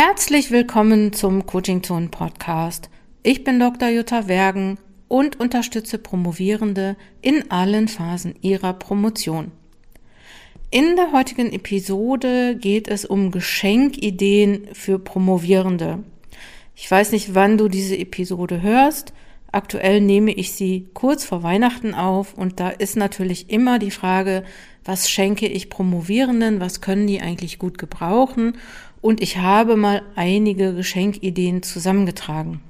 [0.00, 2.88] Herzlich willkommen zum Coaching Zone Podcast.
[3.24, 3.88] Ich bin Dr.
[3.88, 4.78] Jutta Wergen
[5.08, 9.50] und unterstütze Promovierende in allen Phasen ihrer Promotion.
[10.70, 16.04] In der heutigen Episode geht es um Geschenkideen für Promovierende.
[16.76, 19.12] Ich weiß nicht, wann du diese Episode hörst.
[19.50, 24.44] Aktuell nehme ich sie kurz vor Weihnachten auf und da ist natürlich immer die Frage,
[24.84, 28.56] was schenke ich Promovierenden, was können die eigentlich gut gebrauchen
[29.00, 32.60] und ich habe mal einige Geschenkideen zusammengetragen.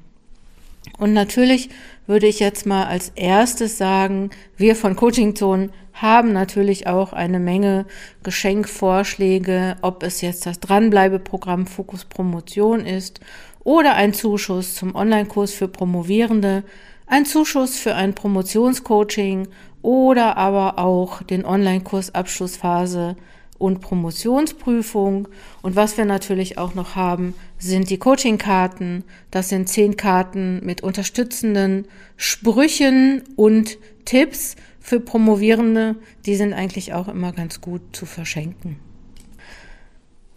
[0.99, 1.71] Und natürlich
[2.07, 7.41] würde ich jetzt mal als erstes sagen, wir von Coaching Zone haben natürlich auch eine
[7.41, 7.87] Menge
[8.23, 13.21] Geschenkvorschläge, ob es jetzt das Dranbleibeprogramm Fokus Promotion ist
[13.65, 16.65] oder ein Zuschuss zum Online-Kurs für Promovierende,
[17.07, 19.49] ein Zuschuss für ein Promotionscoaching
[19.83, 23.17] oder aber auch den Online-Kurs Abschlussphase
[23.59, 25.29] und Promotionsprüfung.
[25.63, 29.05] Und was wir natürlich auch noch haben, sind die Coaching-Karten.
[29.31, 35.97] Das sind zehn Karten mit unterstützenden Sprüchen und Tipps für Promovierende.
[36.25, 38.79] Die sind eigentlich auch immer ganz gut zu verschenken.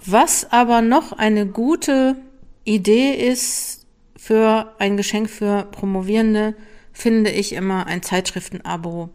[0.04, 2.16] Was aber noch eine gute
[2.64, 3.86] Idee ist
[4.18, 6.56] für ein Geschenk für Promovierende,
[6.92, 9.10] finde ich immer ein Zeitschriftenabo.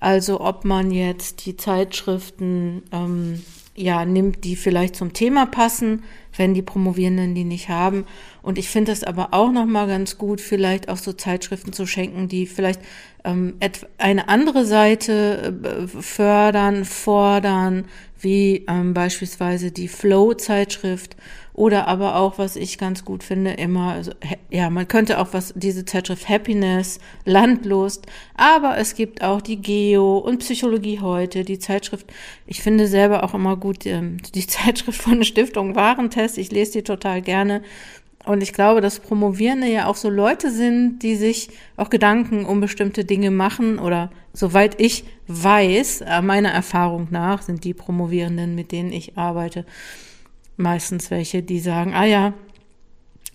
[0.00, 3.42] Also ob man jetzt die Zeitschriften ähm,
[3.76, 6.04] ja nimmt, die vielleicht zum Thema passen,
[6.36, 8.06] wenn die Promovierenden die nicht haben.
[8.42, 11.86] Und ich finde es aber auch noch mal ganz gut, vielleicht auch so Zeitschriften zu
[11.86, 12.80] schenken, die vielleicht
[13.24, 13.54] ähm,
[13.98, 17.86] eine andere Seite äh, fördern, fordern,
[18.20, 21.16] wie ähm, beispielsweise die Flow-Zeitschrift
[21.56, 24.12] oder aber auch, was ich ganz gut finde, immer, also,
[24.50, 30.18] ja, man könnte auch was, diese Zeitschrift Happiness, Landlust, aber es gibt auch die Geo
[30.18, 32.12] und Psychologie heute, die Zeitschrift,
[32.46, 36.82] ich finde selber auch immer gut, ähm, die Zeitschrift von Stiftung Warentest, ich lese die
[36.82, 37.62] total gerne.
[38.26, 42.60] Und ich glaube, dass Promovierende ja auch so Leute sind, die sich auch Gedanken um
[42.60, 48.72] bestimmte Dinge machen oder soweit ich weiß, äh, meiner Erfahrung nach sind die Promovierenden, mit
[48.72, 49.64] denen ich arbeite,
[50.56, 52.34] meistens welche, die sagen, ah ja,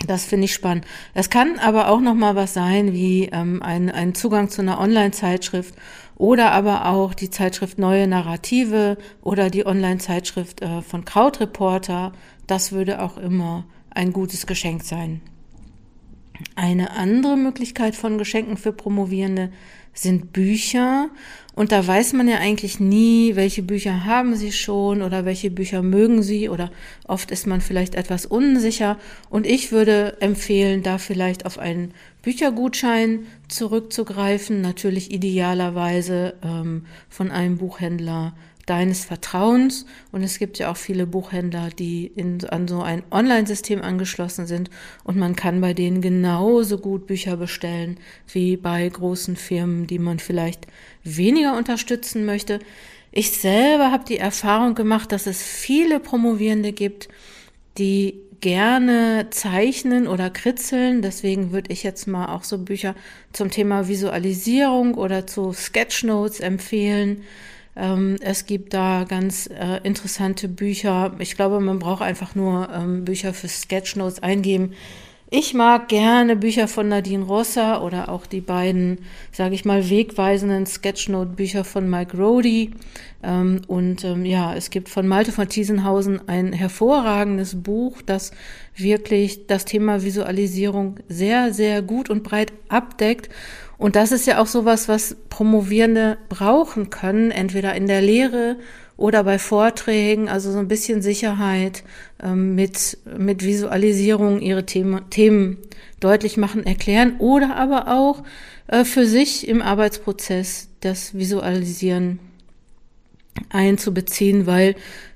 [0.07, 0.85] das finde ich spannend.
[1.13, 4.80] Es kann aber auch noch mal was sein, wie ähm, ein, ein Zugang zu einer
[4.80, 5.74] Online-Zeitschrift
[6.18, 12.12] oder aber auch die Zeitschrift Neue Narrative oder die Online-Zeitschrift äh, von Krautreporter.
[12.46, 15.22] Das würde auch immer ein gutes Geschenk sein.
[16.56, 19.52] Eine andere Möglichkeit von Geschenken für Promovierende
[19.94, 21.09] sind Bücher.
[21.53, 25.81] Und da weiß man ja eigentlich nie, welche Bücher haben sie schon oder welche Bücher
[25.81, 26.72] mögen sie oder
[27.07, 28.97] oft ist man vielleicht etwas unsicher.
[29.30, 37.57] Und ich würde empfehlen, da vielleicht auf einen Büchergutschein zurückzugreifen, natürlich idealerweise ähm, von einem
[37.57, 38.34] Buchhändler
[38.66, 39.86] deines Vertrauens.
[40.12, 44.70] Und es gibt ja auch viele Buchhändler, die in, an so ein Online-System angeschlossen sind.
[45.04, 47.98] Und man kann bei denen genauso gut Bücher bestellen
[48.32, 50.68] wie bei großen Firmen, die man vielleicht
[51.04, 52.60] weniger unterstützen möchte.
[53.12, 57.10] Ich selber habe die Erfahrung gemacht, dass es viele Promovierende gibt,
[57.78, 61.02] die gerne zeichnen oder kritzeln.
[61.02, 62.96] Deswegen würde ich jetzt mal auch so Bücher
[63.32, 67.24] zum Thema Visualisierung oder zu Sketchnotes empfehlen.
[67.76, 71.14] Ähm, es gibt da ganz äh, interessante Bücher.
[71.20, 74.74] Ich glaube, man braucht einfach nur ähm, Bücher für Sketchnotes eingeben.
[75.34, 78.98] Ich mag gerne Bücher von Nadine Rosser oder auch die beiden,
[79.31, 82.72] sage ich mal, wegweisenden Sketchnote-Bücher von Mike Rody.
[83.24, 88.31] Ähm, und ähm, ja, es gibt von Malte von Thiesenhausen ein hervorragendes Buch, das
[88.76, 93.30] wirklich das Thema Visualisierung sehr, sehr gut und breit abdeckt.
[93.81, 98.58] Und das ist ja auch sowas, was Promovierende brauchen können, entweder in der Lehre
[98.96, 101.84] oder bei Vorträgen, also so ein bisschen Sicherheit
[102.22, 105.58] ähm, mit, mit Visualisierung ihre Themen, Themen
[106.00, 108.22] deutlich machen, erklären oder aber auch
[108.68, 112.19] äh, für sich im Arbeitsprozess das Visualisieren
[113.50, 114.75] einzubeziehen, weil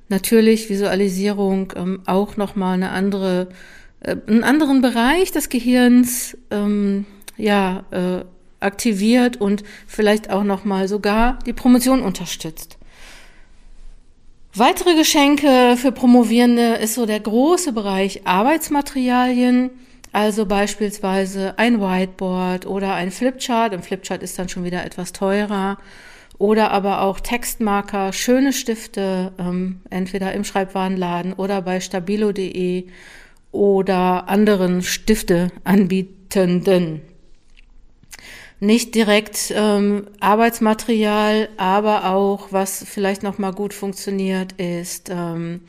[0.09, 3.49] natürlich Visualisierung ähm, auch nochmal eine andere,
[3.99, 7.05] äh, einen anderen Bereich des Gehirns ähm,
[7.37, 8.25] ja, äh,
[8.65, 12.77] aktiviert und vielleicht auch noch mal sogar die Promotion unterstützt.
[14.53, 19.69] Weitere Geschenke für Promovierende ist so der große Bereich Arbeitsmaterialien,
[20.13, 23.73] also beispielsweise ein Whiteboard oder ein Flipchart.
[23.73, 25.77] Ein Flipchart ist dann schon wieder etwas teurer.
[26.37, 32.85] Oder aber auch Textmarker, schöne Stifte, ähm, entweder im Schreibwarenladen oder bei stabilo.de
[33.51, 37.01] oder anderen Stifteanbietenden
[38.59, 45.61] nicht direkt ähm, Arbeitsmaterial, aber auch, was vielleicht noch mal gut funktioniert, ist ähm,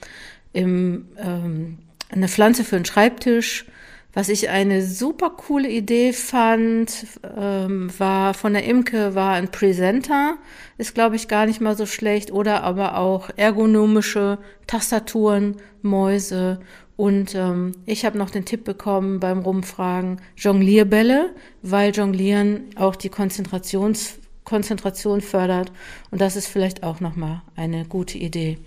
[0.53, 1.79] im, ähm,
[2.11, 3.67] eine Pflanze für einen Schreibtisch.
[4.15, 7.07] Was ich eine super coole Idee fand,
[7.37, 10.39] ähm, war von der Imke, war ein Presenter.
[10.79, 12.33] Ist, glaube ich, gar nicht mal so schlecht.
[12.33, 16.61] Oder aber auch ergonomische Tastaturen, Mäuse.
[16.97, 21.31] Und ähm, ich habe noch den Tipp bekommen beim Rumfragen Jonglierbälle,
[21.63, 25.73] weil Jonglieren auch die Konzentrations Konzentration fördert.
[26.11, 28.59] Und das ist vielleicht auch nochmal eine gute Idee.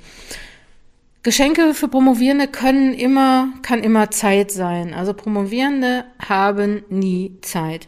[1.24, 4.94] Geschenke für Promovierende können immer, kann immer Zeit sein.
[4.94, 7.88] Also Promovierende haben nie Zeit.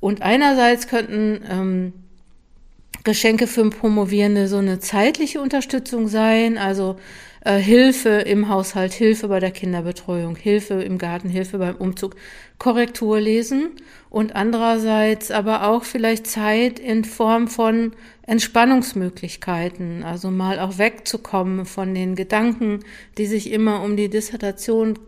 [0.00, 1.92] Und einerseits könnten ähm,
[3.04, 6.96] Geschenke für Promovierende so eine zeitliche Unterstützung sein, also
[7.44, 12.16] äh, Hilfe im Haushalt, Hilfe bei der Kinderbetreuung, Hilfe im Garten, Hilfe beim Umzug,
[12.58, 13.72] Korrektur lesen
[14.10, 17.92] und andererseits aber auch vielleicht Zeit in Form von
[18.26, 22.80] Entspannungsmöglichkeiten, also mal auch wegzukommen von den Gedanken,
[23.18, 24.98] die sich immer um die Dissertation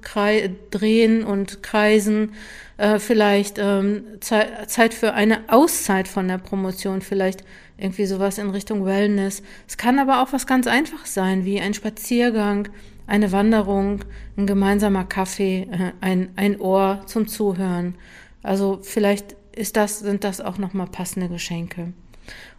[0.71, 2.33] drehen und kreisen,
[2.79, 7.45] äh, vielleicht ähm, Zeit für eine Auszeit von der Promotion, vielleicht
[7.79, 9.43] irgendwie sowas in Richtung Wellness.
[9.67, 12.69] Es kann aber auch was ganz Einfaches sein, wie ein Spaziergang,
[13.07, 14.05] eine Wanderung,
[14.37, 17.95] ein gemeinsamer Kaffee, äh, ein, ein Ohr zum Zuhören.
[18.43, 21.93] Also vielleicht ist das, sind das auch nochmal passende Geschenke.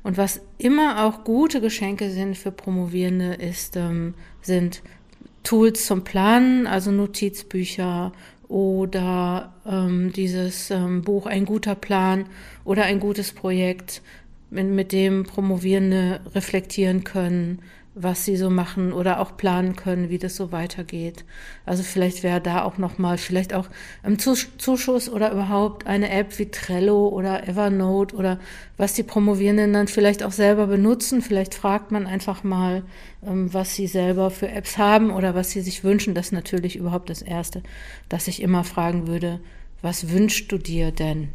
[0.04, 4.82] Und was immer auch gute Geschenke sind für Promovierende, ist, ähm, sind
[5.44, 8.12] Tools zum Planen, also Notizbücher
[8.48, 12.26] oder ähm, dieses ähm, Buch Ein guter Plan
[12.64, 14.02] oder ein gutes Projekt,
[14.50, 17.60] mit, mit dem Promovierende reflektieren können,
[18.00, 21.26] was sie so machen oder auch planen können, wie das so weitergeht.
[21.66, 23.68] Also vielleicht wäre da auch nochmal, vielleicht auch
[24.04, 28.40] im Zuschuss oder überhaupt eine App wie Trello oder Evernote oder
[28.78, 31.22] was die Promovierenden dann vielleicht auch selber benutzen.
[31.22, 32.84] Vielleicht fragt man einfach mal,
[33.26, 36.14] ähm, was sie selber für Apps haben oder was sie sich wünschen.
[36.14, 37.64] Das ist natürlich überhaupt das Erste,
[38.10, 39.40] dass ich immer fragen würde,
[39.82, 41.30] was wünschst du dir denn?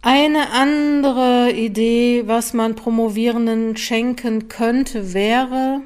[0.00, 5.80] Eine andere Idee, was man Promovierenden schenken könnte, wäre,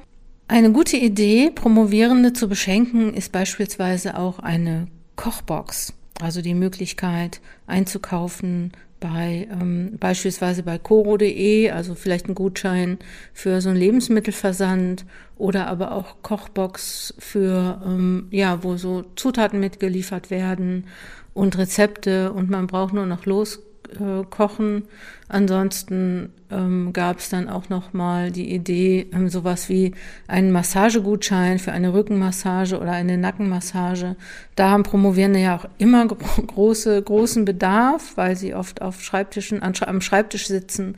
[0.49, 4.87] eine gute Idee, Promovierende zu beschenken, ist beispielsweise auch eine
[5.17, 5.95] Kochbox.
[6.21, 12.99] Also die Möglichkeit einzukaufen bei ähm, beispielsweise bei coro.de, also vielleicht ein Gutschein
[13.33, 15.07] für so einen Lebensmittelversand
[15.39, 20.85] oder aber auch Kochbox für ähm, ja, wo so Zutaten mitgeliefert werden
[21.33, 23.61] und Rezepte und man braucht nur noch los
[24.01, 24.85] äh, kochen.
[25.29, 29.95] Ansonsten ähm, gab es dann auch noch mal die Idee, ähm, sowas wie
[30.29, 34.17] einen Massagegutschein für eine Rückenmassage oder eine Nackenmassage.
[34.57, 39.73] Da haben Promovierende ja auch immer große, großen Bedarf, weil sie oft auf Schreibtischen, an,
[39.81, 40.97] am Schreibtisch sitzen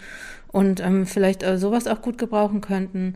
[0.49, 3.15] und ähm, vielleicht äh, sowas auch gut gebrauchen könnten.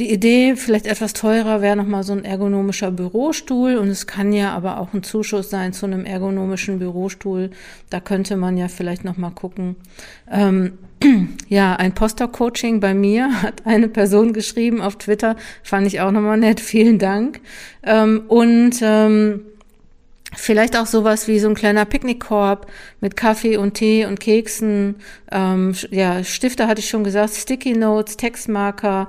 [0.00, 4.50] Die Idee, vielleicht etwas teurer, wäre nochmal so ein ergonomischer Bürostuhl und es kann ja
[4.54, 7.50] aber auch ein Zuschuss sein zu einem ergonomischen Bürostuhl.
[7.90, 9.76] Da könnte man ja vielleicht nochmal gucken.
[10.30, 10.78] Ähm,
[11.48, 16.38] ja, ein Poster-Coaching bei mir hat eine Person geschrieben auf Twitter, fand ich auch nochmal
[16.38, 17.42] nett, vielen Dank.
[17.82, 19.42] Ähm, und ähm,
[20.32, 22.70] Vielleicht auch sowas wie so ein kleiner Picknickkorb
[23.00, 24.94] mit Kaffee und Tee und Keksen.
[25.32, 29.08] Ähm, ja, Stifter hatte ich schon gesagt, Sticky Notes, Textmarker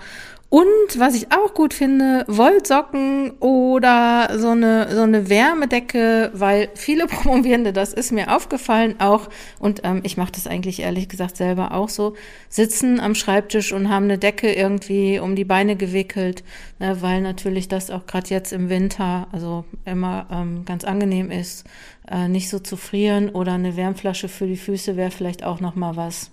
[0.52, 7.08] und was ich auch gut finde, Wollsocken oder so eine, so eine Wärmedecke, weil viele
[7.08, 9.30] Promovierende, das ist mir aufgefallen auch,
[9.60, 12.16] und ähm, ich mache das eigentlich ehrlich gesagt selber auch so,
[12.50, 16.44] sitzen am Schreibtisch und haben eine Decke irgendwie um die Beine gewickelt,
[16.80, 21.64] ne, weil natürlich das auch gerade jetzt im Winter, also immer ähm, ganz angenehm ist,
[22.12, 23.30] äh, nicht so zu frieren.
[23.30, 26.30] Oder eine Wärmflasche für die Füße wäre vielleicht auch noch mal was.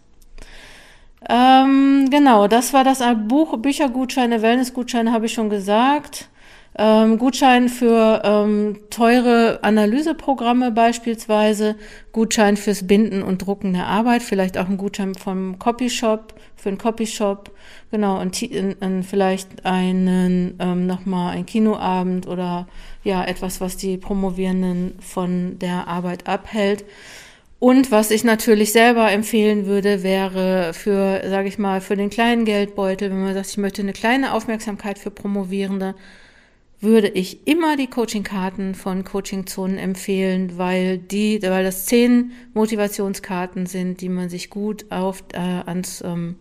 [1.28, 6.28] Ähm, genau, das war das Buch, Büchergutscheine, Wellnessgutscheine habe ich schon gesagt.
[6.80, 11.74] Ähm, Gutschein für ähm, teure Analyseprogramme beispielsweise,
[12.12, 16.78] Gutschein fürs Binden und Drucken der Arbeit, vielleicht auch ein Gutschein vom Copyshop, für einen
[16.78, 17.50] Copyshop,
[17.90, 18.40] genau, und,
[18.80, 22.68] und vielleicht einen ähm, nochmal ein Kinoabend oder
[23.02, 26.84] ja, etwas, was die Promovierenden von der Arbeit abhält.
[27.60, 32.44] Und was ich natürlich selber empfehlen würde, wäre für, sage ich mal, für den kleinen
[32.44, 35.96] Geldbeutel, wenn man sagt, ich möchte eine kleine Aufmerksamkeit für Promovierende,
[36.80, 44.00] würde ich immer die Coachingkarten von Coachingzonen empfehlen, weil die, weil das zehn Motivationskarten sind,
[44.00, 46.36] die man sich gut auf äh, ans ähm,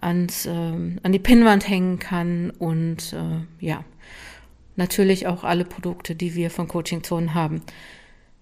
[0.00, 3.84] ans ähm, an die Pinnwand hängen kann und äh, ja
[4.74, 7.62] natürlich auch alle Produkte, die wir von Coachingzonen haben.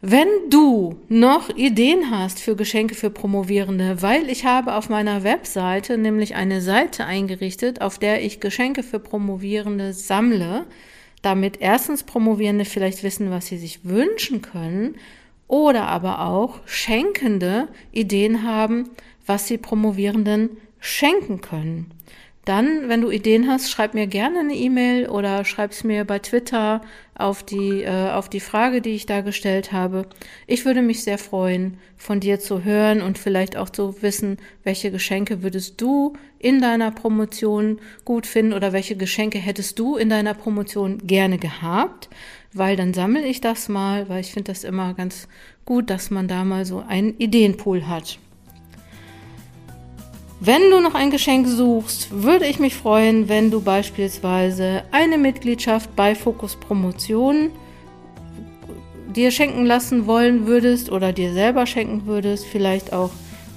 [0.02, 5.96] Wenn du noch Ideen hast für Geschenke für Promovierende, weil ich habe auf meiner Webseite
[5.96, 10.66] nämlich eine Seite eingerichtet, auf der ich Geschenke für Promovierende sammle,
[11.22, 14.96] damit erstens Promovierende vielleicht wissen, was sie sich wünschen können
[15.48, 18.90] oder aber auch Schenkende Ideen haben,
[19.24, 21.90] was sie Promovierenden schenken können.
[22.46, 26.20] Dann, wenn du Ideen hast, schreib mir gerne eine E-Mail oder schreib es mir bei
[26.20, 26.80] Twitter
[27.16, 30.06] auf die, äh, auf die Frage, die ich da gestellt habe.
[30.46, 34.92] Ich würde mich sehr freuen, von dir zu hören und vielleicht auch zu wissen, welche
[34.92, 40.34] Geschenke würdest du in deiner Promotion gut finden oder welche Geschenke hättest du in deiner
[40.34, 42.08] Promotion gerne gehabt,
[42.52, 45.26] weil dann sammle ich das mal, weil ich finde das immer ganz
[45.64, 48.20] gut, dass man da mal so einen Ideenpool hat.
[50.38, 55.96] Wenn du noch ein Geschenk suchst, würde ich mich freuen, wenn du beispielsweise eine Mitgliedschaft
[55.96, 57.50] bei Fokus Promotion
[59.14, 63.12] dir schenken lassen wollen würdest oder dir selber schenken würdest, vielleicht auch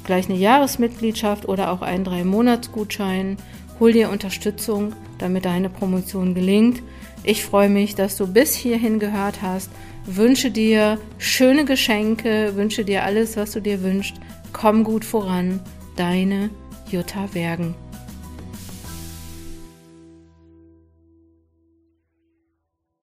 [0.06, 3.36] gleich eine Jahresmitgliedschaft oder auch einen drei Monats Gutschein.
[3.82, 6.82] Hol dir Unterstützung, damit deine Promotion gelingt.
[7.24, 9.70] Ich freue mich, dass du bis hierhin gehört hast.
[10.06, 14.16] Wünsche dir schöne Geschenke, wünsche dir alles, was du dir wünschst.
[14.54, 15.60] Komm gut voran.
[15.98, 16.50] Deine
[16.92, 17.76] Jutta Wergen.